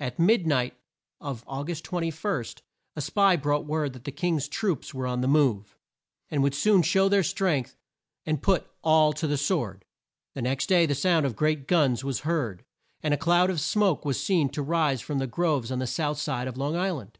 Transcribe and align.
At 0.00 0.18
mid 0.18 0.44
night 0.44 0.76
of 1.20 1.44
Au 1.46 1.62
gust 1.62 1.84
21, 1.84 2.44
a 2.96 3.00
spy 3.00 3.36
brought 3.36 3.64
word 3.64 3.92
that 3.92 4.02
the 4.02 4.10
King's 4.10 4.48
troops 4.48 4.92
were 4.92 5.06
on 5.06 5.20
the 5.20 5.28
move, 5.28 5.78
and 6.28 6.42
would 6.42 6.56
soon 6.56 6.82
show 6.82 7.08
their 7.08 7.22
strength, 7.22 7.76
and 8.26 8.42
"put 8.42 8.68
all 8.82 9.12
to 9.12 9.28
the 9.28 9.36
sword." 9.38 9.84
The 10.34 10.42
next 10.42 10.66
day 10.66 10.84
the 10.84 10.96
sound 10.96 11.26
of 11.26 11.36
great 11.36 11.68
guns 11.68 12.02
was 12.02 12.22
heard, 12.26 12.64
and 13.04 13.14
a 13.14 13.16
cloud 13.16 13.50
of 13.50 13.60
smoke 13.60 14.04
was 14.04 14.20
seen 14.20 14.48
to 14.48 14.62
rise 14.62 15.00
from 15.00 15.20
the 15.20 15.28
groves 15.28 15.70
on 15.70 15.78
the 15.78 15.86
south 15.86 16.18
side 16.18 16.48
of 16.48 16.56
Long 16.58 16.74
Isl 16.74 17.00
and. 17.02 17.16